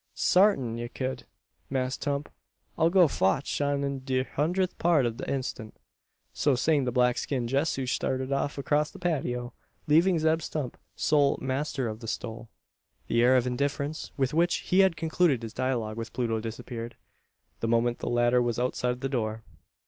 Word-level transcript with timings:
"Sartin' 0.15 0.79
ye 0.79 0.87
cud, 0.89 1.27
Mass 1.69 1.95
Tump. 1.95 2.27
I 2.75 2.89
go 2.89 3.07
fotch 3.07 3.61
'im 3.61 3.83
in 3.83 3.99
de 4.03 4.23
hundreth 4.23 4.75
part 4.79 5.05
ob 5.05 5.21
an 5.21 5.29
instant." 5.31 5.75
So 6.33 6.55
saying 6.55 6.85
the 6.85 6.91
black 6.91 7.19
skinned 7.19 7.49
Jehu 7.49 7.85
started 7.85 8.31
off 8.31 8.57
across 8.57 8.89
the 8.89 8.97
patio, 8.97 9.53
leaving 9.85 10.17
Zeb 10.17 10.41
Stump 10.41 10.79
sole 10.95 11.37
"master 11.39 11.87
of 11.87 11.99
the 11.99 12.07
stole." 12.07 12.49
The 13.09 13.21
air 13.21 13.37
of 13.37 13.45
indifference 13.45 14.11
with 14.17 14.33
which 14.33 14.71
he 14.71 14.79
had 14.79 14.97
concluded 14.97 15.43
his 15.43 15.53
dialogue 15.53 15.97
with 15.97 16.13
Pluto 16.13 16.39
disappeared, 16.39 16.95
the 17.59 17.67
moment 17.67 17.99
the 17.99 18.09
latter 18.09 18.41
was 18.41 18.57
outside 18.57 19.01
the 19.01 19.07
door. 19.09 19.43